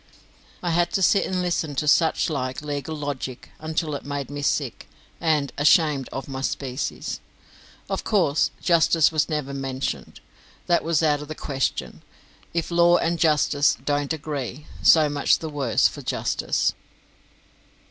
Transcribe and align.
I 0.63 0.71
had 0.71 0.91
to 0.93 1.03
sit 1.03 1.27
and 1.27 1.43
listen 1.43 1.75
to 1.75 1.87
such 1.87 2.27
like 2.27 2.63
legal 2.63 2.95
logic 2.95 3.51
until 3.59 3.93
it 3.93 4.03
made 4.03 4.31
me 4.31 4.41
sick, 4.41 4.89
and 5.19 5.53
ashamed 5.59 6.09
of 6.11 6.27
my 6.27 6.41
species. 6.41 7.19
Of 7.87 8.03
course, 8.03 8.49
justice 8.63 9.11
was 9.11 9.29
never 9.29 9.53
mentioned, 9.53 10.19
that 10.65 10.83
was 10.83 11.03
out 11.03 11.21
of 11.21 11.27
the 11.27 11.35
question; 11.35 12.01
if 12.51 12.71
law 12.71 12.97
and 12.97 13.19
justice 13.19 13.77
don't 13.85 14.11
agree, 14.11 14.65
so 14.81 15.07
much 15.07 15.37
the 15.37 15.49
worse 15.49 15.87
for 15.87 16.01
justice. 16.01 16.73